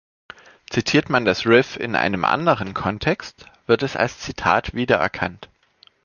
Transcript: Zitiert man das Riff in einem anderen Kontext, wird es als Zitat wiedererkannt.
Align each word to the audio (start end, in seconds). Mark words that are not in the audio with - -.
Zitiert 0.71 1.11
man 1.11 1.25
das 1.25 1.45
Riff 1.45 1.77
in 1.77 1.95
einem 1.95 2.25
anderen 2.25 2.73
Kontext, 2.73 3.45
wird 3.67 3.83
es 3.83 3.95
als 3.95 4.17
Zitat 4.19 4.73
wiedererkannt. 4.73 5.47